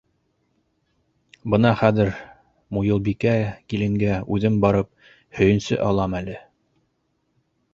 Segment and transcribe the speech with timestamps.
[1.53, 2.09] Бына хәҙер
[2.77, 3.33] Муйылбикә
[3.73, 4.91] киленгә үҙем барып
[5.41, 6.41] һөйөнсө алам әле.